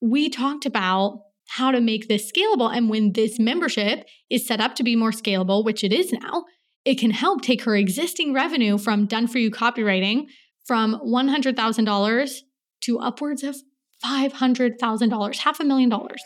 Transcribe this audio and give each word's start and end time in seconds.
we 0.00 0.28
talked 0.28 0.66
about 0.66 1.20
how 1.48 1.70
to 1.70 1.80
make 1.80 2.08
this 2.08 2.30
scalable. 2.30 2.74
And 2.74 2.90
when 2.90 3.12
this 3.12 3.38
membership 3.38 4.06
is 4.30 4.46
set 4.46 4.60
up 4.60 4.74
to 4.76 4.82
be 4.82 4.96
more 4.96 5.12
scalable, 5.12 5.64
which 5.64 5.84
it 5.84 5.92
is 5.92 6.12
now, 6.12 6.44
it 6.84 6.98
can 6.98 7.10
help 7.10 7.42
take 7.42 7.62
her 7.62 7.76
existing 7.76 8.32
revenue 8.32 8.78
from 8.78 9.06
done 9.06 9.26
for 9.26 9.38
you 9.38 9.50
copywriting 9.50 10.26
from 10.64 11.00
$100,000 11.04 12.38
to 12.82 12.98
upwards 12.98 13.42
of 13.42 13.56
$500,000, 14.04 15.38
half 15.38 15.60
a 15.60 15.64
million 15.64 15.88
dollars. 15.88 16.22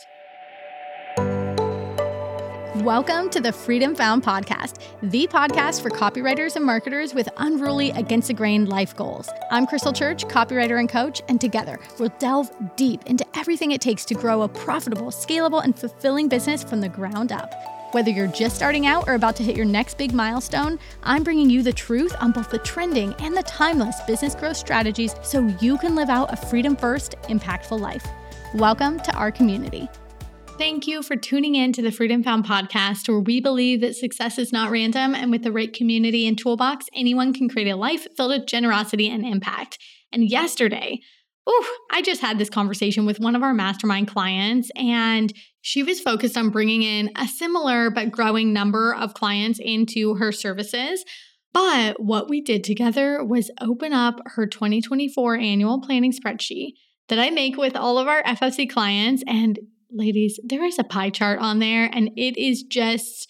Welcome 2.81 3.29
to 3.29 3.39
the 3.39 3.53
Freedom 3.53 3.93
Found 3.93 4.23
podcast, 4.23 4.79
the 5.03 5.27
podcast 5.27 5.83
for 5.83 5.91
copywriters 5.91 6.55
and 6.55 6.65
marketers 6.65 7.13
with 7.13 7.29
unruly, 7.37 7.91
against 7.91 8.29
the 8.29 8.33
grain 8.33 8.65
life 8.65 8.95
goals. 8.95 9.29
I'm 9.51 9.67
Krystle 9.67 9.95
Church, 9.95 10.25
copywriter 10.25 10.79
and 10.79 10.89
coach, 10.89 11.21
and 11.29 11.39
together 11.39 11.79
we'll 11.99 12.11
delve 12.17 12.49
deep 12.77 13.03
into 13.05 13.23
everything 13.37 13.69
it 13.69 13.81
takes 13.81 14.03
to 14.05 14.15
grow 14.15 14.41
a 14.41 14.49
profitable, 14.49 15.11
scalable, 15.11 15.63
and 15.63 15.77
fulfilling 15.77 16.27
business 16.27 16.63
from 16.63 16.81
the 16.81 16.89
ground 16.89 17.31
up. 17.31 17.53
Whether 17.91 18.09
you're 18.09 18.25
just 18.25 18.55
starting 18.55 18.87
out 18.87 19.07
or 19.07 19.13
about 19.13 19.35
to 19.35 19.43
hit 19.43 19.55
your 19.55 19.65
next 19.65 19.99
big 19.99 20.11
milestone, 20.11 20.79
I'm 21.03 21.23
bringing 21.23 21.51
you 21.51 21.61
the 21.61 21.73
truth 21.73 22.15
on 22.19 22.31
both 22.31 22.49
the 22.49 22.57
trending 22.57 23.13
and 23.19 23.37
the 23.37 23.43
timeless 23.43 24.01
business 24.07 24.33
growth 24.33 24.57
strategies 24.57 25.13
so 25.21 25.55
you 25.61 25.77
can 25.77 25.93
live 25.93 26.09
out 26.09 26.33
a 26.33 26.35
freedom 26.35 26.75
first, 26.75 27.11
impactful 27.25 27.79
life. 27.79 28.07
Welcome 28.55 28.99
to 29.01 29.13
our 29.13 29.31
community. 29.31 29.87
Thank 30.61 30.85
you 30.85 31.01
for 31.01 31.15
tuning 31.15 31.55
in 31.55 31.73
to 31.73 31.81
the 31.81 31.91
Freedom 31.91 32.21
Found 32.21 32.45
podcast, 32.45 33.09
where 33.09 33.19
we 33.19 33.41
believe 33.41 33.81
that 33.81 33.95
success 33.95 34.37
is 34.37 34.53
not 34.53 34.69
random, 34.69 35.15
and 35.15 35.31
with 35.31 35.41
the 35.41 35.51
right 35.51 35.73
community 35.73 36.27
and 36.27 36.37
toolbox, 36.37 36.85
anyone 36.93 37.33
can 37.33 37.49
create 37.49 37.67
a 37.67 37.75
life 37.75 38.05
filled 38.15 38.29
with 38.29 38.45
generosity 38.45 39.09
and 39.09 39.25
impact. 39.25 39.79
And 40.11 40.29
yesterday, 40.29 40.99
oh, 41.47 41.77
I 41.91 42.03
just 42.03 42.21
had 42.21 42.37
this 42.37 42.51
conversation 42.51 43.07
with 43.07 43.19
one 43.19 43.35
of 43.35 43.41
our 43.41 43.55
mastermind 43.55 44.09
clients, 44.09 44.69
and 44.75 45.33
she 45.61 45.81
was 45.81 45.99
focused 45.99 46.37
on 46.37 46.51
bringing 46.51 46.83
in 46.83 47.09
a 47.17 47.27
similar 47.27 47.89
but 47.89 48.11
growing 48.11 48.53
number 48.53 48.93
of 48.93 49.15
clients 49.15 49.57
into 49.59 50.13
her 50.13 50.31
services. 50.31 51.03
But 51.53 51.99
what 51.99 52.29
we 52.29 52.39
did 52.39 52.63
together 52.63 53.23
was 53.25 53.49
open 53.59 53.93
up 53.93 54.19
her 54.35 54.45
2024 54.45 55.37
annual 55.37 55.81
planning 55.81 56.13
spreadsheet 56.13 56.73
that 57.09 57.17
I 57.17 57.31
make 57.31 57.57
with 57.57 57.75
all 57.75 57.97
of 57.97 58.07
our 58.07 58.21
FFC 58.21 58.69
clients 58.69 59.23
and 59.25 59.57
ladies, 59.93 60.39
there 60.43 60.63
is 60.63 60.79
a 60.79 60.83
pie 60.83 61.09
chart 61.09 61.39
on 61.39 61.59
there, 61.59 61.89
and 61.91 62.11
it 62.15 62.37
is 62.37 62.63
just, 62.63 63.29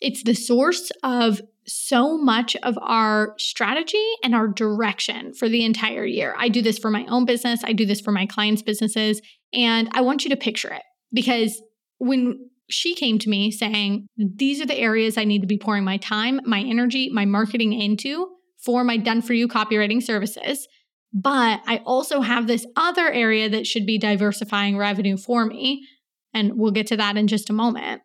it's 0.00 0.22
the 0.22 0.34
source 0.34 0.90
of 1.02 1.40
so 1.66 2.18
much 2.18 2.56
of 2.56 2.78
our 2.82 3.34
strategy 3.38 4.04
and 4.22 4.34
our 4.34 4.48
direction 4.48 5.32
for 5.32 5.48
the 5.48 5.64
entire 5.64 6.04
year. 6.04 6.34
I 6.38 6.48
do 6.48 6.60
this 6.60 6.78
for 6.78 6.90
my 6.90 7.06
own 7.06 7.24
business, 7.24 7.64
I 7.64 7.72
do 7.72 7.86
this 7.86 8.00
for 8.00 8.12
my 8.12 8.26
clients' 8.26 8.62
businesses, 8.62 9.20
and 9.52 9.88
I 9.92 10.02
want 10.02 10.24
you 10.24 10.30
to 10.30 10.36
picture 10.36 10.72
it 10.72 10.82
because 11.12 11.62
when 11.98 12.50
she 12.70 12.94
came 12.94 13.18
to 13.18 13.28
me 13.28 13.50
saying, 13.50 14.06
These 14.16 14.60
are 14.60 14.66
the 14.66 14.78
areas 14.78 15.18
I 15.18 15.24
need 15.24 15.42
to 15.42 15.46
be 15.46 15.58
pouring 15.58 15.84
my 15.84 15.96
time, 15.98 16.40
my 16.44 16.60
energy, 16.60 17.10
my 17.10 17.24
marketing 17.24 17.72
into 17.72 18.28
for 18.64 18.84
my 18.84 18.96
done 18.96 19.22
for 19.22 19.34
you 19.34 19.46
copywriting 19.46 20.02
services. 20.02 20.66
But 21.14 21.60
I 21.64 21.80
also 21.86 22.20
have 22.20 22.48
this 22.48 22.66
other 22.74 23.08
area 23.08 23.48
that 23.48 23.68
should 23.68 23.86
be 23.86 23.98
diversifying 23.98 24.76
revenue 24.76 25.16
for 25.16 25.46
me. 25.46 25.86
And 26.34 26.54
we'll 26.56 26.72
get 26.72 26.88
to 26.88 26.96
that 26.96 27.16
in 27.16 27.28
just 27.28 27.48
a 27.48 27.52
moment. 27.52 28.02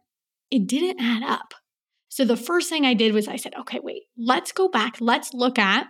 It 0.52 0.68
didn't 0.68 1.02
add 1.02 1.24
up. 1.24 1.56
So 2.10 2.24
the 2.24 2.38
first 2.38 2.70
thing 2.70 2.86
I 2.86 2.94
did 2.94 3.14
was 3.14 3.28
I 3.28 3.36
said, 3.36 3.54
okay, 3.62 3.80
wait, 3.82 4.04
let's 4.16 4.52
go 4.52 4.70
back. 4.70 4.98
Let's 5.00 5.34
look 5.34 5.58
at 5.58 5.88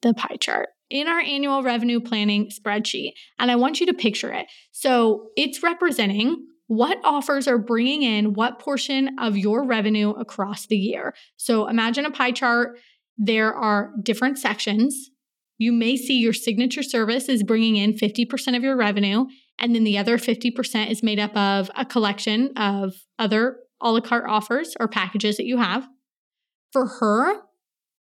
the 0.00 0.14
pie 0.14 0.36
chart 0.36 0.70
in 0.88 1.08
our 1.08 1.20
annual 1.20 1.62
revenue 1.62 2.00
planning 2.00 2.50
spreadsheet. 2.50 3.12
And 3.38 3.50
I 3.50 3.56
want 3.56 3.80
you 3.80 3.86
to 3.86 3.94
picture 3.94 4.32
it. 4.32 4.46
So 4.72 5.28
it's 5.36 5.62
representing 5.62 6.46
what 6.68 6.98
offers 7.04 7.46
are 7.48 7.58
bringing 7.58 8.02
in 8.02 8.32
what 8.32 8.58
portion 8.58 9.18
of 9.18 9.36
your 9.36 9.66
revenue 9.66 10.10
across 10.10 10.66
the 10.66 10.76
year. 10.76 11.14
So 11.36 11.68
imagine 11.68 12.06
a 12.06 12.10
pie 12.10 12.32
chart. 12.32 12.78
There 13.18 13.52
are 13.54 13.92
different 14.02 14.38
sections 14.38 15.10
you 15.62 15.72
may 15.72 15.96
see 15.96 16.18
your 16.18 16.32
signature 16.32 16.82
service 16.82 17.28
is 17.28 17.42
bringing 17.42 17.76
in 17.76 17.92
50% 17.94 18.56
of 18.56 18.64
your 18.64 18.76
revenue, 18.76 19.26
and 19.58 19.74
then 19.74 19.84
the 19.84 19.96
other 19.96 20.18
50% 20.18 20.90
is 20.90 21.02
made 21.02 21.20
up 21.20 21.36
of 21.36 21.70
a 21.76 21.84
collection 21.84 22.52
of 22.56 22.94
other 23.18 23.58
a 23.80 23.90
la 23.90 24.00
carte 24.00 24.28
offers 24.28 24.74
or 24.78 24.88
packages 24.88 25.36
that 25.36 25.46
you 25.46 25.58
have. 25.58 25.86
For 26.72 26.86
her, 26.86 27.40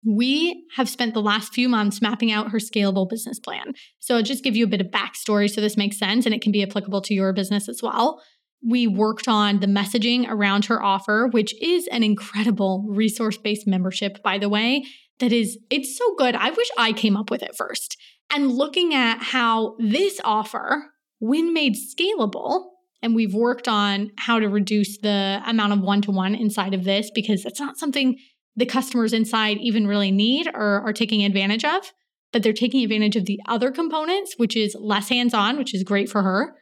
we 0.06 0.66
have 0.76 0.88
spent 0.88 1.14
the 1.14 1.22
last 1.22 1.54
few 1.54 1.68
months 1.68 2.02
mapping 2.02 2.32
out 2.32 2.52
her 2.52 2.60
scalable 2.60 3.10
business 3.10 3.40
plan. 3.40 3.74
So 4.00 4.16
I'll 4.16 4.24
just 4.24 4.44
give 4.44 4.56
you 4.56 4.66
a 4.66 4.70
bit 4.70 4.82
of 4.82 4.88
backstory 4.88 5.50
so 5.50 5.62
this 5.62 5.78
makes 5.78 5.98
sense 5.98 6.26
and 6.26 6.34
it 6.34 6.42
can 6.42 6.52
be 6.52 6.64
applicable 6.64 7.02
to 7.02 7.14
your 7.14 7.34
business 7.34 7.68
as 7.68 7.82
well. 7.82 8.22
We 8.68 8.88
worked 8.88 9.28
on 9.28 9.60
the 9.60 9.68
messaging 9.68 10.28
around 10.30 10.66
her 10.66 10.82
offer, 10.82 11.28
which 11.32 11.60
is 11.62 11.88
an 11.88 12.04
incredible 12.04 12.86
resource 12.90 13.38
based 13.38 13.68
membership, 13.68 14.22
by 14.24 14.38
the 14.38 14.50
way 14.50 14.84
that 15.20 15.32
is, 15.32 15.58
it's 15.70 15.98
so 15.98 16.16
good. 16.16 16.36
I 16.36 16.52
wish 16.52 16.70
I 16.78 16.94
came 16.94 17.18
up 17.18 17.32
with 17.32 17.44
it 17.44 17.56
first. 17.56 17.98
And 18.30 18.52
looking 18.52 18.94
at 18.94 19.22
how 19.22 19.76
this 19.80 20.20
offer, 20.24 20.92
when 21.20 21.54
made 21.54 21.76
scalable, 21.76 22.66
and 23.02 23.16
we've 23.16 23.34
worked 23.34 23.68
on 23.68 24.12
how 24.18 24.40
to 24.40 24.48
reduce 24.48 24.98
the 24.98 25.42
amount 25.46 25.74
of 25.74 25.80
one 25.80 26.02
to 26.04 26.12
one 26.12 26.36
inside 26.36 26.74
of 26.74 26.84
this 26.84 27.12
because 27.14 27.44
that's 27.44 27.60
not 27.60 27.78
something 27.78 28.18
the 28.56 28.66
customers 28.66 29.14
inside 29.14 29.58
even 29.60 29.88
really 29.88 30.12
need 30.12 30.48
or 30.48 30.82
are 30.82 30.94
taking 30.94 31.24
advantage 31.24 31.64
of, 31.64 31.94
but 32.34 32.42
they're 32.42 32.54
taking 32.54 32.84
advantage 32.84 33.16
of 33.16 33.26
the 33.26 33.40
other 33.48 33.72
components, 33.72 34.34
which 34.38 34.58
is 34.58 34.76
less 34.80 35.10
hands 35.10 35.34
on, 35.34 35.58
which 35.58 35.76
is 35.76 35.84
great 35.84 36.10
for 36.10 36.24
her. 36.24 36.56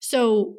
So 0.00 0.54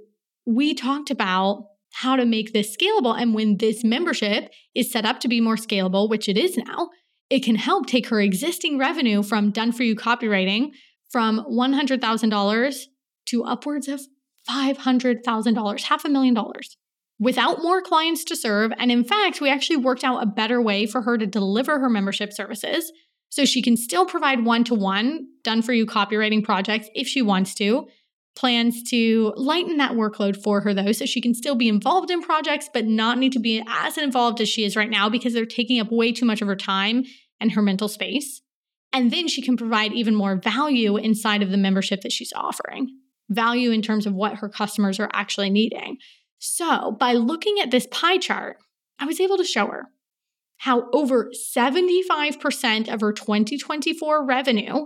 we 0.45 0.75
talked 0.75 1.09
about 1.09 1.65
how 1.93 2.15
to 2.15 2.25
make 2.25 2.53
this 2.53 2.75
scalable. 2.75 3.19
And 3.19 3.33
when 3.33 3.57
this 3.57 3.83
membership 3.83 4.51
is 4.75 4.91
set 4.91 5.05
up 5.05 5.19
to 5.21 5.27
be 5.27 5.41
more 5.41 5.55
scalable, 5.55 6.09
which 6.09 6.29
it 6.29 6.37
is 6.37 6.55
now, 6.55 6.89
it 7.29 7.43
can 7.43 7.55
help 7.55 7.87
take 7.87 8.09
her 8.09 8.21
existing 8.21 8.77
revenue 8.77 9.23
from 9.23 9.51
done 9.51 9.71
for 9.71 9.83
you 9.83 9.95
copywriting 9.95 10.71
from 11.09 11.45
$100,000 11.49 12.83
to 13.27 13.43
upwards 13.43 13.87
of 13.87 14.01
$500,000, 14.49 15.81
half 15.83 16.05
a 16.05 16.09
million 16.09 16.33
dollars 16.33 16.77
without 17.19 17.61
more 17.61 17.81
clients 17.81 18.23
to 18.25 18.35
serve. 18.35 18.71
And 18.77 18.91
in 18.91 19.03
fact, 19.03 19.41
we 19.41 19.49
actually 19.49 19.77
worked 19.77 20.03
out 20.03 20.21
a 20.21 20.25
better 20.25 20.61
way 20.61 20.85
for 20.85 21.01
her 21.01 21.17
to 21.17 21.25
deliver 21.25 21.79
her 21.79 21.89
membership 21.89 22.33
services 22.33 22.91
so 23.29 23.45
she 23.45 23.61
can 23.61 23.77
still 23.77 24.05
provide 24.05 24.45
one 24.45 24.63
to 24.65 24.75
one 24.75 25.27
done 25.43 25.61
for 25.61 25.73
you 25.73 25.85
copywriting 25.85 26.43
projects 26.43 26.89
if 26.93 27.07
she 27.07 27.21
wants 27.21 27.53
to. 27.55 27.87
Plans 28.35 28.83
to 28.89 29.33
lighten 29.37 29.77
that 29.77 29.93
workload 29.93 30.41
for 30.41 30.61
her 30.61 30.73
though, 30.73 30.91
so 30.91 31.05
she 31.05 31.21
can 31.21 31.33
still 31.33 31.55
be 31.55 31.69
involved 31.69 32.11
in 32.11 32.21
projects, 32.21 32.69
but 32.73 32.85
not 32.85 33.17
need 33.17 33.31
to 33.33 33.39
be 33.39 33.63
as 33.67 33.97
involved 33.97 34.41
as 34.41 34.49
she 34.49 34.65
is 34.65 34.75
right 34.75 34.89
now 34.89 35.09
because 35.09 35.33
they're 35.33 35.45
taking 35.45 35.79
up 35.79 35.91
way 35.91 36.11
too 36.11 36.25
much 36.25 36.41
of 36.41 36.47
her 36.47 36.55
time 36.55 37.03
and 37.39 37.53
her 37.53 37.61
mental 37.61 37.87
space. 37.87 38.41
And 38.91 39.11
then 39.11 39.27
she 39.27 39.41
can 39.41 39.57
provide 39.57 39.93
even 39.93 40.15
more 40.15 40.35
value 40.35 40.97
inside 40.97 41.43
of 41.43 41.51
the 41.51 41.57
membership 41.57 42.01
that 42.01 42.11
she's 42.11 42.33
offering 42.33 42.89
value 43.29 43.71
in 43.71 43.81
terms 43.81 44.05
of 44.05 44.13
what 44.13 44.35
her 44.35 44.49
customers 44.49 44.99
are 44.99 45.09
actually 45.13 45.49
needing. 45.49 45.97
So, 46.37 46.91
by 46.91 47.13
looking 47.13 47.55
at 47.59 47.71
this 47.71 47.87
pie 47.89 48.17
chart, 48.17 48.57
I 48.99 49.05
was 49.05 49.19
able 49.19 49.37
to 49.37 49.43
show 49.43 49.67
her 49.67 49.87
how 50.57 50.89
over 50.91 51.31
75% 51.31 52.93
of 52.93 53.01
her 53.01 53.11
2024 53.11 54.25
revenue 54.25 54.85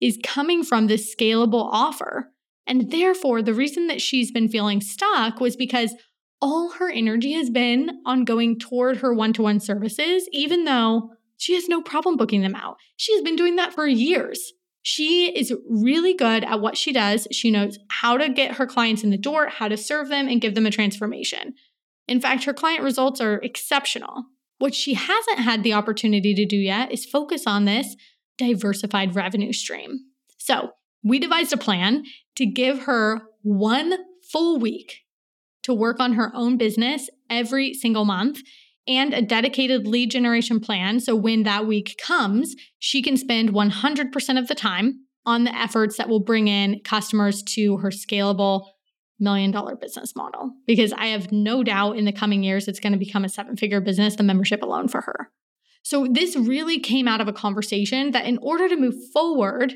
is 0.00 0.18
coming 0.22 0.62
from 0.62 0.86
this 0.86 1.14
scalable 1.14 1.68
offer. 1.72 2.30
And 2.68 2.92
therefore, 2.92 3.42
the 3.42 3.54
reason 3.54 3.86
that 3.86 4.02
she's 4.02 4.30
been 4.30 4.48
feeling 4.48 4.80
stuck 4.80 5.40
was 5.40 5.56
because 5.56 5.94
all 6.40 6.72
her 6.72 6.90
energy 6.90 7.32
has 7.32 7.50
been 7.50 8.00
on 8.04 8.24
going 8.24 8.58
toward 8.58 8.98
her 8.98 9.12
one 9.12 9.32
to 9.32 9.42
one 9.42 9.58
services, 9.58 10.28
even 10.32 10.64
though 10.64 11.10
she 11.38 11.54
has 11.54 11.68
no 11.68 11.80
problem 11.80 12.16
booking 12.16 12.42
them 12.42 12.54
out. 12.54 12.76
She 12.96 13.12
has 13.14 13.22
been 13.22 13.36
doing 13.36 13.56
that 13.56 13.72
for 13.72 13.86
years. 13.86 14.52
She 14.82 15.34
is 15.34 15.52
really 15.68 16.14
good 16.14 16.44
at 16.44 16.60
what 16.60 16.76
she 16.76 16.92
does. 16.92 17.26
She 17.32 17.50
knows 17.50 17.78
how 17.88 18.16
to 18.16 18.28
get 18.28 18.56
her 18.56 18.66
clients 18.66 19.02
in 19.02 19.10
the 19.10 19.18
door, 19.18 19.48
how 19.48 19.68
to 19.68 19.76
serve 19.76 20.08
them, 20.08 20.28
and 20.28 20.40
give 20.40 20.54
them 20.54 20.66
a 20.66 20.70
transformation. 20.70 21.54
In 22.06 22.20
fact, 22.20 22.44
her 22.44 22.54
client 22.54 22.82
results 22.82 23.20
are 23.20 23.36
exceptional. 23.36 24.24
What 24.58 24.74
she 24.74 24.94
hasn't 24.94 25.38
had 25.38 25.62
the 25.62 25.72
opportunity 25.72 26.34
to 26.34 26.44
do 26.44 26.56
yet 26.56 26.92
is 26.92 27.04
focus 27.04 27.46
on 27.46 27.64
this 27.64 27.96
diversified 28.36 29.14
revenue 29.14 29.52
stream. 29.52 30.00
So, 30.38 30.70
we 31.02 31.18
devised 31.18 31.52
a 31.52 31.56
plan 31.56 32.04
to 32.36 32.46
give 32.46 32.80
her 32.80 33.22
one 33.42 33.94
full 34.30 34.58
week 34.58 35.00
to 35.62 35.74
work 35.74 36.00
on 36.00 36.14
her 36.14 36.30
own 36.34 36.56
business 36.56 37.08
every 37.30 37.74
single 37.74 38.04
month 38.04 38.40
and 38.86 39.12
a 39.12 39.20
dedicated 39.20 39.86
lead 39.86 40.10
generation 40.10 40.60
plan. 40.60 40.98
So 40.98 41.14
when 41.14 41.42
that 41.42 41.66
week 41.66 42.00
comes, 42.02 42.56
she 42.78 43.02
can 43.02 43.16
spend 43.16 43.50
100% 43.50 44.38
of 44.38 44.48
the 44.48 44.54
time 44.54 45.04
on 45.26 45.44
the 45.44 45.54
efforts 45.54 45.98
that 45.98 46.08
will 46.08 46.20
bring 46.24 46.48
in 46.48 46.80
customers 46.84 47.42
to 47.42 47.76
her 47.78 47.90
scalable 47.90 48.68
million 49.20 49.50
dollar 49.50 49.76
business 49.76 50.14
model. 50.16 50.52
Because 50.66 50.92
I 50.94 51.06
have 51.06 51.32
no 51.32 51.62
doubt 51.62 51.96
in 51.96 52.04
the 52.04 52.12
coming 52.12 52.42
years, 52.42 52.68
it's 52.68 52.80
going 52.80 52.92
to 52.92 52.98
become 52.98 53.24
a 53.24 53.28
seven 53.28 53.56
figure 53.56 53.80
business, 53.80 54.16
the 54.16 54.22
membership 54.22 54.62
alone 54.62 54.88
for 54.88 55.02
her. 55.02 55.30
So 55.82 56.06
this 56.10 56.36
really 56.36 56.78
came 56.78 57.08
out 57.08 57.20
of 57.20 57.28
a 57.28 57.32
conversation 57.32 58.12
that 58.12 58.26
in 58.26 58.38
order 58.38 58.68
to 58.68 58.76
move 58.76 58.94
forward, 59.12 59.74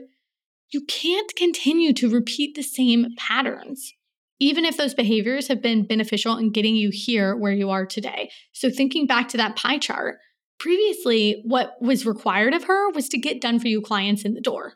you 0.73 0.85
can't 0.87 1.35
continue 1.37 1.93
to 1.93 2.09
repeat 2.11 2.55
the 2.55 2.63
same 2.63 3.09
patterns. 3.17 3.93
even 4.41 4.65
if 4.65 4.77
those 4.77 4.93
behaviors 4.93 5.47
have 5.47 5.63
been 5.63 5.87
beneficial 5.87 6.37
in 6.37 6.51
getting 6.51 6.75
you 6.75 6.91
here 6.93 7.37
where 7.37 7.53
you 7.53 7.71
are 7.71 7.87
today. 7.87 8.29
So, 8.53 8.71
thinking 8.71 9.07
back 9.07 9.29
to 9.29 9.37
that 9.37 9.55
pie 9.55 9.79
chart, 9.79 10.19
previously, 10.59 11.43
what 11.45 11.75
was 11.81 12.05
required 12.05 12.53
of 12.53 12.65
her 12.65 12.91
was 12.91 13.09
to 13.11 13.21
get 13.21 13.41
done 13.41 13.61
for 13.61 13.69
you 13.69 13.81
clients 13.81 14.25
in 14.25 14.35
the 14.35 14.41
door. 14.41 14.73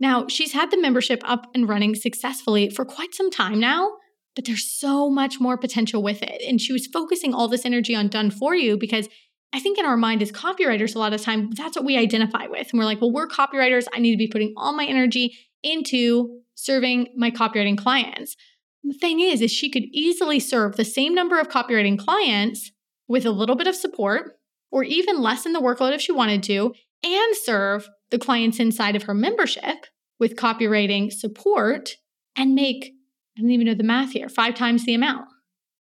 Now, 0.00 0.26
she's 0.28 0.52
had 0.52 0.70
the 0.70 0.80
membership 0.80 1.20
up 1.24 1.46
and 1.54 1.68
running 1.68 1.94
successfully 1.94 2.70
for 2.70 2.86
quite 2.86 3.14
some 3.14 3.30
time 3.30 3.60
now, 3.60 3.90
but 4.34 4.46
there's 4.46 4.70
so 4.70 5.10
much 5.10 5.38
more 5.38 5.58
potential 5.58 6.02
with 6.02 6.22
it. 6.22 6.40
And 6.46 6.60
she 6.60 6.72
was 6.72 6.86
focusing 6.86 7.34
all 7.34 7.48
this 7.48 7.66
energy 7.66 7.94
on 7.94 8.08
done 8.08 8.30
for 8.30 8.54
you 8.54 8.78
because 8.78 9.08
I 9.54 9.60
think 9.60 9.78
in 9.78 9.86
our 9.86 9.96
mind 9.96 10.20
as 10.20 10.32
copywriters, 10.32 10.96
a 10.96 10.98
lot 10.98 11.12
of 11.12 11.22
time, 11.22 11.52
that's 11.52 11.76
what 11.76 11.84
we 11.84 11.96
identify 11.96 12.46
with. 12.48 12.68
And 12.70 12.78
we're 12.78 12.84
like, 12.84 13.00
well, 13.00 13.12
we're 13.12 13.28
copywriters. 13.28 13.86
I 13.94 14.00
need 14.00 14.10
to 14.10 14.18
be 14.18 14.26
putting 14.26 14.52
all 14.56 14.72
my 14.72 14.84
energy 14.84 15.38
into 15.62 16.40
serving 16.56 17.14
my 17.16 17.30
copywriting 17.30 17.78
clients. 17.78 18.34
The 18.82 18.98
thing 18.98 19.20
is, 19.20 19.40
is 19.40 19.52
she 19.52 19.70
could 19.70 19.84
easily 19.92 20.40
serve 20.40 20.74
the 20.74 20.84
same 20.84 21.14
number 21.14 21.38
of 21.38 21.48
copywriting 21.48 21.96
clients 21.96 22.72
with 23.06 23.24
a 23.24 23.30
little 23.30 23.54
bit 23.54 23.68
of 23.68 23.76
support 23.76 24.32
or 24.72 24.82
even 24.82 25.22
lessen 25.22 25.52
the 25.52 25.60
workload 25.60 25.94
if 25.94 26.00
she 26.00 26.10
wanted 26.10 26.42
to 26.42 26.74
and 27.04 27.36
serve 27.36 27.88
the 28.10 28.18
clients 28.18 28.58
inside 28.58 28.96
of 28.96 29.04
her 29.04 29.14
membership 29.14 29.86
with 30.18 30.34
copywriting 30.34 31.12
support 31.12 31.96
and 32.36 32.56
make, 32.56 32.92
I 33.38 33.40
don't 33.40 33.52
even 33.52 33.68
know 33.68 33.74
the 33.74 33.84
math 33.84 34.10
here, 34.10 34.28
five 34.28 34.56
times 34.56 34.84
the 34.84 34.94
amount. 34.94 35.28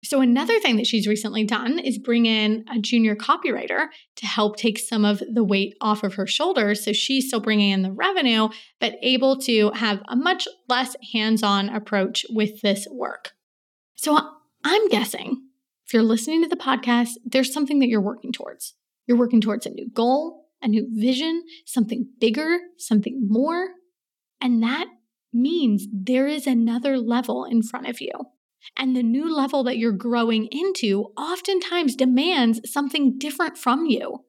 So, 0.03 0.19
another 0.19 0.59
thing 0.59 0.77
that 0.77 0.87
she's 0.87 1.07
recently 1.07 1.43
done 1.43 1.77
is 1.77 1.99
bring 1.99 2.25
in 2.25 2.65
a 2.73 2.79
junior 2.79 3.15
copywriter 3.15 3.87
to 4.15 4.25
help 4.25 4.57
take 4.57 4.79
some 4.79 5.05
of 5.05 5.21
the 5.31 5.43
weight 5.43 5.75
off 5.79 6.03
of 6.03 6.15
her 6.15 6.25
shoulders. 6.25 6.83
So, 6.83 6.91
she's 6.91 7.27
still 7.27 7.39
bringing 7.39 7.69
in 7.69 7.83
the 7.83 7.91
revenue, 7.91 8.49
but 8.79 8.95
able 9.01 9.37
to 9.41 9.69
have 9.71 10.01
a 10.07 10.15
much 10.15 10.47
less 10.67 10.95
hands 11.13 11.43
on 11.43 11.69
approach 11.69 12.25
with 12.29 12.61
this 12.61 12.87
work. 12.91 13.33
So, 13.95 14.19
I'm 14.63 14.87
guessing 14.89 15.43
if 15.85 15.93
you're 15.93 16.03
listening 16.03 16.41
to 16.41 16.49
the 16.49 16.55
podcast, 16.55 17.11
there's 17.25 17.53
something 17.53 17.79
that 17.79 17.89
you're 17.89 18.01
working 18.01 18.31
towards. 18.31 18.75
You're 19.07 19.17
working 19.17 19.41
towards 19.41 19.65
a 19.65 19.71
new 19.71 19.89
goal, 19.89 20.45
a 20.61 20.67
new 20.67 20.87
vision, 20.89 21.43
something 21.65 22.07
bigger, 22.19 22.59
something 22.77 23.27
more. 23.27 23.69
And 24.39 24.63
that 24.63 24.87
means 25.33 25.87
there 25.91 26.27
is 26.27 26.47
another 26.47 26.97
level 26.97 27.45
in 27.45 27.61
front 27.61 27.87
of 27.87 27.99
you. 28.01 28.11
And 28.77 28.95
the 28.95 29.03
new 29.03 29.33
level 29.33 29.63
that 29.63 29.77
you're 29.77 29.91
growing 29.91 30.47
into 30.51 31.11
oftentimes 31.17 31.95
demands 31.95 32.61
something 32.71 33.17
different 33.17 33.57
from 33.57 33.85
you. 33.85 34.19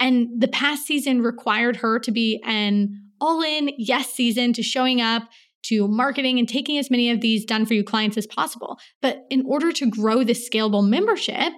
And 0.00 0.40
the 0.40 0.48
past 0.48 0.86
season 0.86 1.22
required 1.22 1.76
her 1.76 1.98
to 2.00 2.10
be 2.10 2.40
an 2.44 3.02
all 3.20 3.42
in 3.42 3.70
yes 3.78 4.12
season 4.12 4.52
to 4.52 4.62
showing 4.62 5.00
up, 5.00 5.24
to 5.64 5.88
marketing 5.88 6.38
and 6.38 6.48
taking 6.48 6.78
as 6.78 6.90
many 6.90 7.10
of 7.10 7.20
these 7.20 7.44
done 7.44 7.66
for 7.66 7.74
you 7.74 7.82
clients 7.82 8.16
as 8.16 8.26
possible. 8.26 8.78
But 9.02 9.24
in 9.28 9.44
order 9.46 9.72
to 9.72 9.90
grow 9.90 10.22
this 10.22 10.48
scalable 10.48 10.88
membership, 10.88 11.52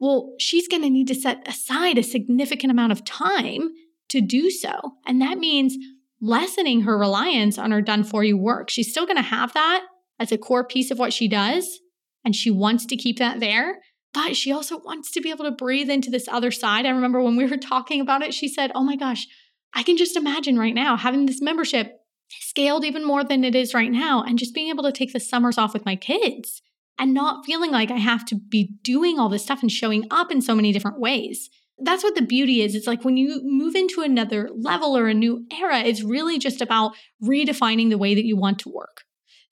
well, 0.00 0.32
she's 0.38 0.68
going 0.68 0.82
to 0.82 0.90
need 0.90 1.08
to 1.08 1.14
set 1.14 1.46
aside 1.46 1.98
a 1.98 2.02
significant 2.02 2.70
amount 2.70 2.92
of 2.92 3.04
time 3.04 3.68
to 4.08 4.20
do 4.20 4.50
so. 4.50 4.72
And 5.06 5.20
that 5.20 5.38
means 5.38 5.76
lessening 6.20 6.82
her 6.82 6.98
reliance 6.98 7.58
on 7.58 7.70
her 7.70 7.82
done 7.82 8.04
for 8.04 8.24
you 8.24 8.36
work. 8.36 8.70
She's 8.70 8.90
still 8.90 9.06
going 9.06 9.16
to 9.16 9.22
have 9.22 9.52
that, 9.54 9.84
as 10.22 10.32
a 10.32 10.38
core 10.38 10.64
piece 10.64 10.90
of 10.90 10.98
what 10.98 11.12
she 11.12 11.28
does. 11.28 11.80
And 12.24 12.34
she 12.34 12.50
wants 12.50 12.86
to 12.86 12.96
keep 12.96 13.18
that 13.18 13.40
there. 13.40 13.80
But 14.14 14.36
she 14.36 14.52
also 14.52 14.78
wants 14.78 15.10
to 15.12 15.20
be 15.20 15.30
able 15.30 15.44
to 15.44 15.50
breathe 15.50 15.90
into 15.90 16.10
this 16.10 16.28
other 16.28 16.50
side. 16.50 16.86
I 16.86 16.90
remember 16.90 17.22
when 17.22 17.36
we 17.36 17.46
were 17.46 17.56
talking 17.56 18.00
about 18.00 18.22
it, 18.22 18.34
she 18.34 18.48
said, 18.48 18.70
Oh 18.74 18.84
my 18.84 18.96
gosh, 18.96 19.26
I 19.74 19.82
can 19.82 19.96
just 19.96 20.16
imagine 20.16 20.58
right 20.58 20.74
now 20.74 20.96
having 20.96 21.26
this 21.26 21.40
membership 21.40 21.98
scaled 22.28 22.84
even 22.84 23.04
more 23.04 23.24
than 23.24 23.44
it 23.44 23.54
is 23.54 23.74
right 23.74 23.90
now 23.90 24.22
and 24.22 24.38
just 24.38 24.54
being 24.54 24.68
able 24.68 24.84
to 24.84 24.92
take 24.92 25.12
the 25.12 25.20
summers 25.20 25.58
off 25.58 25.74
with 25.74 25.84
my 25.84 25.96
kids 25.96 26.62
and 26.98 27.14
not 27.14 27.44
feeling 27.44 27.70
like 27.70 27.90
I 27.90 27.96
have 27.98 28.24
to 28.26 28.36
be 28.36 28.74
doing 28.82 29.18
all 29.18 29.28
this 29.28 29.42
stuff 29.42 29.62
and 29.62 29.70
showing 29.70 30.06
up 30.10 30.30
in 30.30 30.40
so 30.40 30.54
many 30.54 30.72
different 30.72 31.00
ways. 31.00 31.50
That's 31.78 32.04
what 32.04 32.14
the 32.14 32.22
beauty 32.22 32.62
is. 32.62 32.74
It's 32.74 32.86
like 32.86 33.04
when 33.04 33.16
you 33.16 33.40
move 33.42 33.74
into 33.74 34.02
another 34.02 34.48
level 34.54 34.96
or 34.96 35.08
a 35.08 35.14
new 35.14 35.46
era, 35.52 35.80
it's 35.80 36.02
really 36.02 36.38
just 36.38 36.60
about 36.60 36.92
redefining 37.22 37.90
the 37.90 37.98
way 37.98 38.14
that 38.14 38.24
you 38.24 38.36
want 38.36 38.58
to 38.60 38.68
work. 38.68 39.02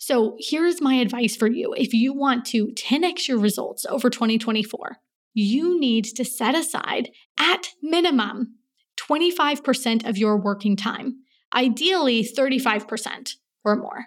So 0.03 0.37
here's 0.39 0.81
my 0.81 0.95
advice 0.95 1.37
for 1.37 1.47
you. 1.47 1.75
If 1.77 1.93
you 1.93 2.15
want 2.15 2.47
to 2.47 2.69
10x 2.69 3.29
your 3.29 3.39
results 3.39 3.85
over 3.85 4.09
2024, 4.09 4.97
you 5.35 5.79
need 5.79 6.07
to 6.17 6.25
set 6.25 6.55
aside 6.55 7.11
at 7.39 7.69
minimum 7.83 8.55
25% 8.99 10.09
of 10.09 10.17
your 10.17 10.39
working 10.39 10.75
time, 10.75 11.17
ideally 11.55 12.25
35% 12.25 13.35
or 13.63 13.77
more. 13.77 14.07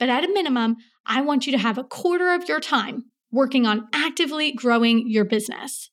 But 0.00 0.08
at 0.08 0.24
a 0.24 0.32
minimum, 0.32 0.78
I 1.06 1.20
want 1.20 1.46
you 1.46 1.52
to 1.52 1.58
have 1.58 1.78
a 1.78 1.84
quarter 1.84 2.34
of 2.34 2.48
your 2.48 2.60
time 2.60 3.04
working 3.30 3.66
on 3.66 3.86
actively 3.92 4.50
growing 4.50 5.08
your 5.08 5.24
business. 5.24 5.90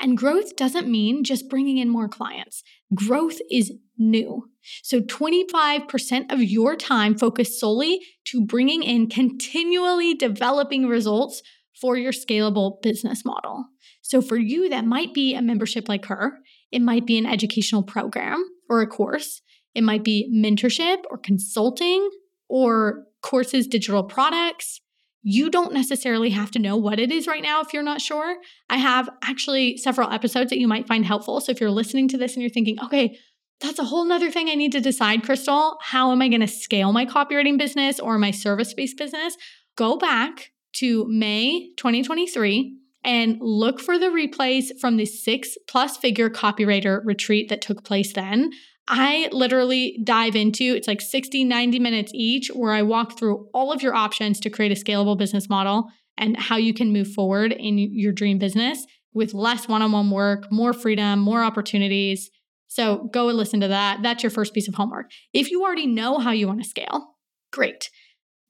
And 0.00 0.16
growth 0.16 0.56
doesn't 0.56 0.88
mean 0.88 1.24
just 1.24 1.48
bringing 1.48 1.78
in 1.78 1.88
more 1.88 2.08
clients. 2.08 2.62
Growth 2.94 3.38
is 3.50 3.72
new. 3.96 4.48
So 4.82 5.00
25% 5.00 6.32
of 6.32 6.42
your 6.42 6.76
time 6.76 7.16
focused 7.16 7.58
solely 7.58 8.00
to 8.26 8.44
bringing 8.44 8.82
in 8.82 9.08
continually 9.08 10.14
developing 10.14 10.86
results 10.86 11.42
for 11.80 11.96
your 11.96 12.12
scalable 12.12 12.80
business 12.82 13.24
model. 13.24 13.66
So 14.02 14.20
for 14.20 14.36
you, 14.36 14.68
that 14.68 14.84
might 14.84 15.14
be 15.14 15.34
a 15.34 15.42
membership 15.42 15.88
like 15.88 16.06
her. 16.06 16.38
It 16.70 16.82
might 16.82 17.06
be 17.06 17.18
an 17.18 17.26
educational 17.26 17.82
program 17.82 18.42
or 18.68 18.80
a 18.80 18.86
course. 18.86 19.42
It 19.74 19.82
might 19.82 20.04
be 20.04 20.30
mentorship 20.34 20.98
or 21.10 21.18
consulting 21.18 22.08
or 22.48 23.04
courses, 23.22 23.66
digital 23.66 24.04
products. 24.04 24.80
You 25.22 25.50
don't 25.50 25.72
necessarily 25.72 26.30
have 26.30 26.50
to 26.52 26.58
know 26.58 26.76
what 26.76 27.00
it 27.00 27.10
is 27.10 27.26
right 27.26 27.42
now 27.42 27.60
if 27.60 27.72
you're 27.72 27.82
not 27.82 28.00
sure. 28.00 28.36
I 28.70 28.76
have 28.76 29.08
actually 29.22 29.76
several 29.76 30.10
episodes 30.10 30.50
that 30.50 30.58
you 30.58 30.68
might 30.68 30.86
find 30.86 31.04
helpful. 31.04 31.40
So 31.40 31.52
if 31.52 31.60
you're 31.60 31.70
listening 31.70 32.08
to 32.08 32.18
this 32.18 32.34
and 32.34 32.42
you're 32.42 32.50
thinking, 32.50 32.78
okay, 32.84 33.18
that's 33.60 33.78
a 33.78 33.84
whole 33.84 34.04
nother 34.04 34.30
thing 34.30 34.48
I 34.48 34.54
need 34.54 34.72
to 34.72 34.80
decide, 34.80 35.22
Krystle. 35.22 35.76
How 35.82 36.12
am 36.12 36.22
I 36.22 36.28
going 36.28 36.40
to 36.40 36.48
scale 36.48 36.92
my 36.92 37.04
copywriting 37.04 37.58
business 37.58 37.98
or 37.98 38.16
my 38.18 38.30
service 38.30 38.72
based 38.72 38.96
business? 38.96 39.36
Go 39.76 39.96
back 39.96 40.52
to 40.74 41.06
May 41.08 41.70
2023 41.76 42.76
and 43.04 43.38
look 43.40 43.80
for 43.80 43.98
the 43.98 44.06
replays 44.06 44.78
from 44.80 44.96
the 44.96 45.06
six 45.06 45.56
plus 45.66 45.96
figure 45.96 46.30
copywriter 46.30 47.00
retreat 47.04 47.48
that 47.48 47.60
took 47.60 47.84
place 47.84 48.12
then. 48.12 48.50
I 48.88 49.28
literally 49.32 50.00
dive 50.02 50.34
into 50.34 50.74
it's 50.74 50.88
like 50.88 51.00
60, 51.00 51.44
90 51.44 51.78
minutes 51.78 52.10
each 52.14 52.48
where 52.48 52.72
I 52.72 52.82
walk 52.82 53.18
through 53.18 53.48
all 53.52 53.70
of 53.72 53.82
your 53.82 53.94
options 53.94 54.40
to 54.40 54.50
create 54.50 54.72
a 54.72 54.82
scalable 54.82 55.18
business 55.18 55.48
model 55.48 55.90
and 56.16 56.36
how 56.36 56.56
you 56.56 56.72
can 56.72 56.92
move 56.92 57.12
forward 57.12 57.52
in 57.52 57.78
your 57.78 58.12
dream 58.12 58.38
business 58.38 58.84
with 59.12 59.34
less 59.34 59.68
one 59.68 59.82
on 59.82 59.92
one 59.92 60.10
work, 60.10 60.50
more 60.50 60.72
freedom, 60.72 61.20
more 61.20 61.42
opportunities 61.42 62.30
so 62.68 63.08
go 63.12 63.28
and 63.28 63.36
listen 63.36 63.60
to 63.60 63.68
that. 63.68 64.02
That's 64.02 64.22
your 64.22 64.30
first 64.30 64.54
piece 64.54 64.68
of 64.68 64.74
homework. 64.74 65.10
If 65.32 65.50
you 65.50 65.64
already 65.64 65.86
know 65.86 66.18
how 66.18 66.30
you 66.30 66.46
want 66.46 66.62
to 66.62 66.68
scale, 66.68 67.16
great. 67.50 67.90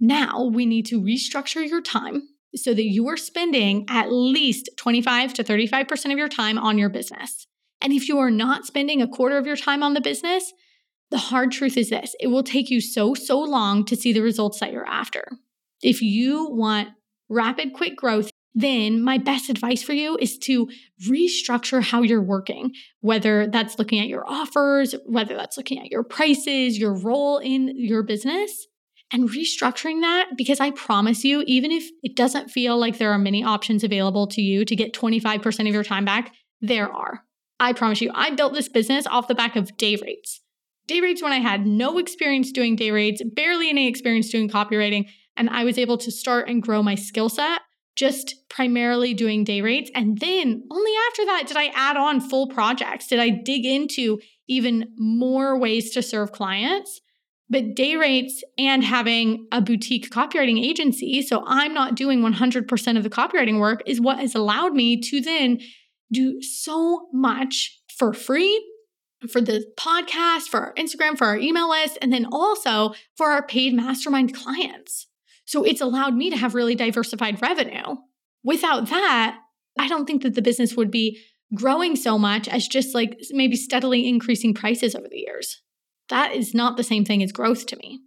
Now 0.00 0.44
we 0.44 0.66
need 0.66 0.86
to 0.86 1.00
restructure 1.00 1.66
your 1.66 1.80
time 1.80 2.22
so 2.54 2.74
that 2.74 2.84
you 2.84 3.08
are 3.08 3.16
spending 3.16 3.86
at 3.88 4.12
least 4.12 4.70
25 4.76 5.34
to 5.34 5.44
35% 5.44 6.12
of 6.12 6.18
your 6.18 6.28
time 6.28 6.58
on 6.58 6.78
your 6.78 6.88
business. 6.88 7.46
And 7.80 7.92
if 7.92 8.08
you 8.08 8.18
are 8.18 8.30
not 8.30 8.66
spending 8.66 9.00
a 9.00 9.08
quarter 9.08 9.38
of 9.38 9.46
your 9.46 9.56
time 9.56 9.82
on 9.82 9.94
the 9.94 10.00
business, 10.00 10.52
the 11.10 11.18
hard 11.18 11.52
truth 11.52 11.76
is 11.76 11.90
this 11.90 12.14
it 12.20 12.28
will 12.28 12.42
take 12.42 12.70
you 12.70 12.80
so, 12.80 13.14
so 13.14 13.38
long 13.38 13.84
to 13.86 13.96
see 13.96 14.12
the 14.12 14.22
results 14.22 14.60
that 14.60 14.72
you're 14.72 14.86
after. 14.86 15.24
If 15.82 16.02
you 16.02 16.48
want 16.50 16.88
rapid, 17.28 17.72
quick 17.72 17.96
growth, 17.96 18.30
then 18.54 19.02
my 19.02 19.18
best 19.18 19.48
advice 19.48 19.82
for 19.82 19.92
you 19.92 20.16
is 20.20 20.36
to 20.38 20.68
restructure 21.08 21.82
how 21.82 22.02
you're 22.02 22.22
working, 22.22 22.72
whether 23.00 23.46
that's 23.46 23.78
looking 23.78 24.00
at 24.00 24.08
your 24.08 24.28
offers, 24.28 24.94
whether 25.06 25.36
that's 25.36 25.56
looking 25.56 25.78
at 25.78 25.90
your 25.90 26.02
prices, 26.02 26.78
your 26.78 26.94
role 26.94 27.38
in 27.38 27.72
your 27.76 28.02
business, 28.02 28.66
and 29.12 29.28
restructuring 29.30 30.00
that 30.00 30.30
because 30.36 30.60
I 30.60 30.70
promise 30.72 31.24
you, 31.24 31.44
even 31.46 31.70
if 31.70 31.84
it 32.02 32.16
doesn't 32.16 32.50
feel 32.50 32.78
like 32.78 32.98
there 32.98 33.12
are 33.12 33.18
many 33.18 33.44
options 33.44 33.84
available 33.84 34.26
to 34.28 34.42
you 34.42 34.64
to 34.64 34.76
get 34.76 34.92
25% 34.92 35.60
of 35.68 35.74
your 35.74 35.84
time 35.84 36.04
back, 36.04 36.34
there 36.60 36.92
are. 36.92 37.22
I 37.60 37.72
promise 37.72 38.00
you, 38.00 38.10
I 38.14 38.30
built 38.30 38.54
this 38.54 38.68
business 38.68 39.06
off 39.06 39.28
the 39.28 39.34
back 39.34 39.56
of 39.56 39.76
day 39.76 39.96
rates. 39.96 40.40
Day 40.86 41.00
rates 41.00 41.22
when 41.22 41.32
I 41.32 41.38
had 41.38 41.66
no 41.66 41.98
experience 41.98 42.52
doing 42.52 42.76
day 42.76 42.90
rates, 42.90 43.22
barely 43.34 43.68
any 43.68 43.88
experience 43.88 44.30
doing 44.30 44.48
copywriting, 44.48 45.08
and 45.36 45.50
I 45.50 45.64
was 45.64 45.78
able 45.78 45.98
to 45.98 46.10
start 46.10 46.48
and 46.48 46.62
grow 46.62 46.82
my 46.82 46.94
skill 46.94 47.28
set 47.28 47.60
just 47.98 48.36
primarily 48.48 49.12
doing 49.12 49.42
day 49.42 49.60
rates. 49.60 49.90
And 49.92 50.18
then 50.18 50.62
only 50.70 50.92
after 51.08 51.24
that 51.26 51.44
did 51.48 51.56
I 51.56 51.66
add 51.74 51.96
on 51.96 52.20
full 52.20 52.46
projects. 52.46 53.08
Did 53.08 53.18
I 53.18 53.30
dig 53.30 53.66
into 53.66 54.20
even 54.46 54.94
more 54.96 55.58
ways 55.58 55.90
to 55.90 56.02
serve 56.02 56.30
clients? 56.30 57.00
But 57.50 57.74
day 57.74 57.96
rates 57.96 58.44
and 58.56 58.84
having 58.84 59.48
a 59.50 59.60
boutique 59.60 60.10
copywriting 60.10 60.64
agency, 60.64 61.22
so 61.22 61.42
I'm 61.44 61.74
not 61.74 61.96
doing 61.96 62.20
100% 62.20 62.96
of 62.96 63.02
the 63.02 63.10
copywriting 63.10 63.58
work, 63.58 63.82
is 63.84 64.00
what 64.00 64.18
has 64.18 64.34
allowed 64.34 64.74
me 64.74 65.00
to 65.00 65.20
then 65.20 65.58
do 66.12 66.40
so 66.42 67.08
much 67.12 67.80
for 67.96 68.12
free 68.12 68.64
for 69.28 69.40
the 69.40 69.66
podcast, 69.76 70.48
for 70.48 70.60
our 70.60 70.74
Instagram, 70.74 71.18
for 71.18 71.26
our 71.26 71.36
email 71.36 71.68
list, 71.68 71.98
and 72.00 72.12
then 72.12 72.26
also 72.30 72.94
for 73.16 73.30
our 73.30 73.44
paid 73.44 73.74
mastermind 73.74 74.34
clients. 74.34 75.06
So 75.44 75.64
it's 75.64 75.80
allowed 75.80 76.14
me 76.14 76.30
to 76.30 76.36
have 76.36 76.54
really 76.54 76.74
diversified 76.74 77.42
revenue. 77.42 77.96
Without 78.44 78.88
that, 78.90 79.38
I 79.78 79.88
don't 79.88 80.06
think 80.06 80.22
that 80.22 80.34
the 80.34 80.42
business 80.42 80.76
would 80.76 80.90
be 80.90 81.20
growing 81.54 81.96
so 81.96 82.18
much 82.18 82.46
as 82.46 82.68
just 82.68 82.94
like 82.94 83.18
maybe 83.30 83.56
steadily 83.56 84.06
increasing 84.06 84.54
prices 84.54 84.94
over 84.94 85.08
the 85.08 85.18
years. 85.18 85.62
That 86.10 86.34
is 86.34 86.54
not 86.54 86.76
the 86.76 86.84
same 86.84 87.04
thing 87.04 87.22
as 87.22 87.32
growth 87.32 87.66
to 87.66 87.76
me. 87.76 88.00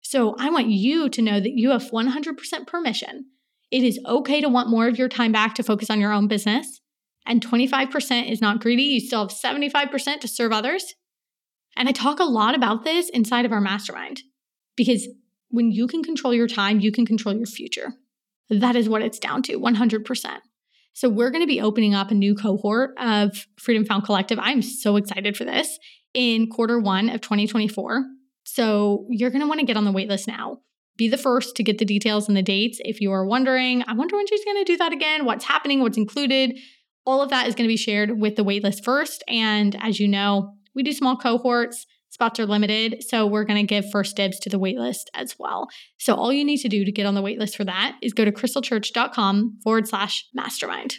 So 0.00 0.34
I 0.38 0.50
want 0.50 0.68
you 0.68 1.08
to 1.10 1.22
know 1.22 1.38
that 1.38 1.56
you 1.56 1.70
have 1.70 1.90
100% 1.90 2.66
permission. 2.66 3.26
It 3.70 3.84
is 3.84 4.00
okay 4.06 4.40
to 4.40 4.48
want 4.48 4.70
more 4.70 4.88
of 4.88 4.98
your 4.98 5.08
time 5.08 5.30
back 5.30 5.54
to 5.54 5.62
focus 5.62 5.90
on 5.90 6.00
your 6.00 6.12
own 6.12 6.26
business. 6.26 6.79
And 7.26 7.44
25% 7.44 8.30
is 8.30 8.40
not 8.40 8.60
greedy. 8.60 8.84
You 8.84 9.00
still 9.00 9.20
have 9.20 9.36
75% 9.36 10.20
to 10.20 10.28
serve 10.28 10.52
others. 10.52 10.94
And 11.76 11.88
I 11.88 11.92
talk 11.92 12.18
a 12.18 12.24
lot 12.24 12.54
about 12.54 12.84
this 12.84 13.08
inside 13.10 13.44
of 13.44 13.52
our 13.52 13.60
mastermind 13.60 14.22
because 14.76 15.06
when 15.50 15.70
you 15.70 15.86
can 15.86 16.02
control 16.02 16.34
your 16.34 16.48
time, 16.48 16.80
you 16.80 16.92
can 16.92 17.06
control 17.06 17.34
your 17.34 17.46
future. 17.46 17.92
That 18.48 18.76
is 18.76 18.88
what 18.88 19.02
it's 19.02 19.18
down 19.18 19.42
to 19.44 19.58
100%. 19.58 20.38
So, 20.92 21.08
we're 21.08 21.30
going 21.30 21.42
to 21.42 21.46
be 21.46 21.60
opening 21.60 21.94
up 21.94 22.10
a 22.10 22.14
new 22.14 22.34
cohort 22.34 22.90
of 22.98 23.46
Freedom 23.58 23.84
Found 23.84 24.04
Collective. 24.04 24.38
I'm 24.40 24.60
so 24.60 24.96
excited 24.96 25.36
for 25.36 25.44
this 25.44 25.78
in 26.14 26.48
quarter 26.48 26.80
one 26.80 27.08
of 27.08 27.20
2024. 27.20 28.04
So, 28.42 29.06
you're 29.08 29.30
going 29.30 29.40
to 29.40 29.46
want 29.46 29.60
to 29.60 29.66
get 29.66 29.76
on 29.76 29.84
the 29.84 29.92
waitlist 29.92 30.26
now. 30.26 30.58
Be 30.96 31.08
the 31.08 31.16
first 31.16 31.54
to 31.56 31.62
get 31.62 31.78
the 31.78 31.84
details 31.84 32.26
and 32.26 32.36
the 32.36 32.42
dates. 32.42 32.80
If 32.84 33.00
you 33.00 33.12
are 33.12 33.24
wondering, 33.24 33.84
I 33.86 33.94
wonder 33.94 34.16
when 34.16 34.26
she's 34.26 34.44
going 34.44 34.58
to 34.58 34.64
do 34.64 34.76
that 34.78 34.92
again, 34.92 35.24
what's 35.24 35.44
happening, 35.44 35.80
what's 35.80 35.96
included, 35.96 36.58
all 37.10 37.22
of 37.22 37.30
that 37.30 37.48
is 37.48 37.54
going 37.54 37.66
to 37.66 37.72
be 37.72 37.76
shared 37.76 38.20
with 38.20 38.36
the 38.36 38.44
waitlist 38.44 38.84
first. 38.84 39.24
And 39.26 39.76
as 39.80 39.98
you 39.98 40.06
know, 40.06 40.54
we 40.74 40.82
do 40.82 40.92
small 40.92 41.16
cohorts, 41.16 41.86
spots 42.08 42.38
are 42.38 42.46
limited. 42.46 43.02
So 43.02 43.26
we're 43.26 43.44
going 43.44 43.66
to 43.66 43.66
give 43.66 43.90
first 43.90 44.16
dibs 44.16 44.38
to 44.40 44.48
the 44.48 44.58
waitlist 44.58 45.06
as 45.14 45.36
well. 45.38 45.68
So 45.98 46.14
all 46.14 46.32
you 46.32 46.44
need 46.44 46.58
to 46.58 46.68
do 46.68 46.84
to 46.84 46.92
get 46.92 47.06
on 47.06 47.14
the 47.14 47.22
waitlist 47.22 47.56
for 47.56 47.64
that 47.64 47.96
is 48.02 48.12
go 48.12 48.24
to 48.24 48.32
krystlechurch.com 48.32 49.58
forward 49.62 49.88
slash 49.88 50.26
mastermind. 50.34 50.98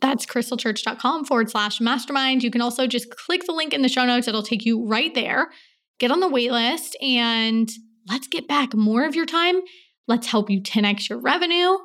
That's 0.00 0.24
krystlechurch.com 0.24 1.26
forward 1.26 1.50
slash 1.50 1.80
mastermind. 1.80 2.42
You 2.42 2.50
can 2.50 2.62
also 2.62 2.86
just 2.86 3.10
click 3.10 3.44
the 3.44 3.52
link 3.52 3.74
in 3.74 3.82
the 3.82 3.88
show 3.88 4.06
notes, 4.06 4.28
it'll 4.28 4.42
take 4.42 4.64
you 4.64 4.86
right 4.86 5.14
there. 5.14 5.50
Get 5.98 6.10
on 6.10 6.20
the 6.20 6.28
waitlist 6.28 6.94
and 7.02 7.70
let's 8.08 8.26
get 8.26 8.48
back 8.48 8.74
more 8.74 9.04
of 9.04 9.14
your 9.14 9.26
time. 9.26 9.60
Let's 10.08 10.26
help 10.26 10.48
you 10.48 10.62
10x 10.62 11.10
your 11.10 11.18
revenue. 11.18 11.76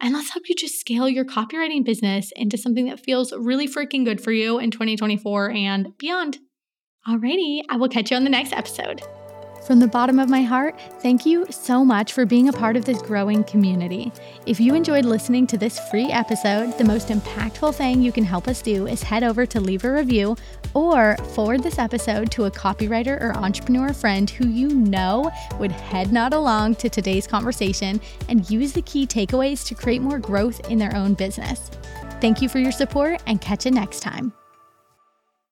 And 0.00 0.14
let's 0.14 0.30
help 0.30 0.48
you 0.48 0.54
just 0.54 0.80
scale 0.80 1.08
your 1.08 1.24
copywriting 1.24 1.84
business 1.84 2.32
into 2.34 2.56
something 2.56 2.86
that 2.86 3.04
feels 3.04 3.32
really 3.32 3.68
freaking 3.68 4.04
good 4.04 4.20
for 4.20 4.32
you 4.32 4.58
in 4.58 4.70
2024 4.70 5.50
and 5.50 5.96
beyond. 5.98 6.38
Alrighty, 7.06 7.62
I 7.68 7.76
will 7.76 7.88
catch 7.88 8.10
you 8.10 8.16
on 8.16 8.24
the 8.24 8.30
next 8.30 8.52
episode. 8.52 9.02
From 9.66 9.78
the 9.78 9.86
bottom 9.86 10.18
of 10.18 10.30
my 10.30 10.42
heart, 10.42 10.74
thank 11.00 11.26
you 11.26 11.46
so 11.50 11.84
much 11.84 12.12
for 12.12 12.24
being 12.24 12.48
a 12.48 12.52
part 12.52 12.76
of 12.76 12.84
this 12.84 13.00
growing 13.02 13.44
community. 13.44 14.10
If 14.46 14.58
you 14.58 14.74
enjoyed 14.74 15.04
listening 15.04 15.46
to 15.48 15.58
this 15.58 15.78
free 15.90 16.10
episode, 16.10 16.76
the 16.78 16.84
most 16.84 17.08
impactful 17.08 17.74
thing 17.74 18.00
you 18.00 18.10
can 18.10 18.24
help 18.24 18.48
us 18.48 18.62
do 18.62 18.86
is 18.86 19.02
head 19.02 19.22
over 19.22 19.44
to 19.46 19.60
leave 19.60 19.84
a 19.84 19.92
review 19.92 20.36
or 20.72 21.16
forward 21.34 21.62
this 21.62 21.78
episode 21.78 22.30
to 22.32 22.44
a 22.44 22.50
copywriter 22.50 23.20
or 23.20 23.36
entrepreneur 23.36 23.92
friend 23.92 24.30
who 24.30 24.48
you 24.48 24.68
know 24.68 25.30
would 25.58 25.72
head 25.72 26.12
nod 26.12 26.32
along 26.32 26.76
to 26.76 26.88
today's 26.88 27.26
conversation 27.26 28.00
and 28.28 28.50
use 28.50 28.72
the 28.72 28.82
key 28.82 29.06
takeaways 29.06 29.66
to 29.66 29.74
create 29.74 30.00
more 30.00 30.18
growth 30.18 30.68
in 30.70 30.78
their 30.78 30.94
own 30.96 31.14
business. 31.14 31.70
Thank 32.20 32.40
you 32.40 32.48
for 32.48 32.58
your 32.58 32.72
support 32.72 33.22
and 33.26 33.40
catch 33.40 33.66
you 33.66 33.72
next 33.72 34.00
time. 34.00 34.32